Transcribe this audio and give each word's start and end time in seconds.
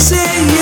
say 0.00 0.59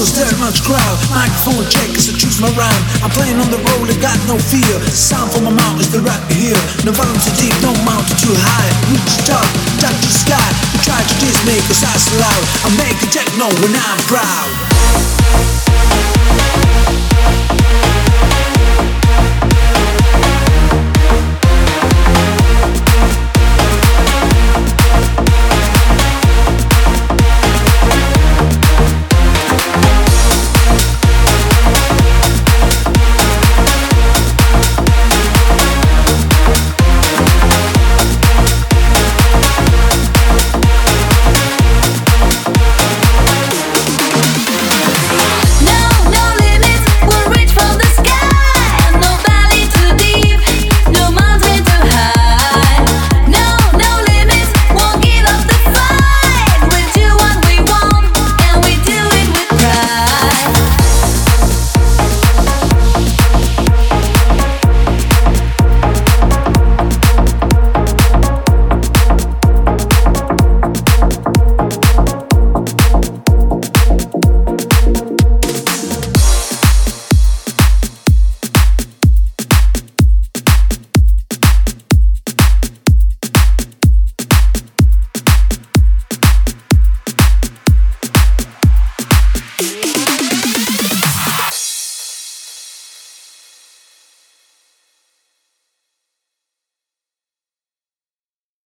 cause 0.00 0.16
there's 0.16 0.40
much 0.40 0.64
crowd. 0.64 0.96
Microphone 1.12 1.60
check 1.68 1.92
as 1.92 2.08
I 2.08 2.16
choose 2.16 2.40
my 2.40 2.48
rhyme. 2.56 2.84
I'm 3.04 3.12
playing 3.12 3.36
on 3.36 3.52
the 3.52 3.60
road, 3.60 3.84
I 3.92 3.96
got 4.00 4.16
no 4.24 4.40
fear. 4.40 4.72
The 4.80 4.96
Sound 4.96 5.28
from 5.28 5.44
my 5.44 5.52
mouth 5.52 5.76
is 5.76 5.92
the 5.92 6.00
right 6.00 6.24
here. 6.32 6.56
No 6.88 6.92
volume 6.96 7.20
too 7.20 7.36
deep, 7.36 7.52
no 7.60 7.76
mountain 7.84 8.16
too 8.16 8.32
high. 8.32 8.70
Reach 8.88 9.12
the 9.20 9.36
top, 9.36 9.48
touch 9.76 10.00
the 10.00 10.12
sky. 10.24 10.48
You 10.72 10.80
try 10.80 11.00
to 11.04 11.14
diss 11.20 11.36
me 11.44 11.60
cause 11.68 11.84
I 11.84 11.92
so 12.00 12.16
loud. 12.16 12.44
I 12.64 12.68
make 12.80 12.96
a 12.96 13.08
techno 13.12 13.52
when 13.60 13.76
I'm 13.76 14.00
proud. 14.08 15.69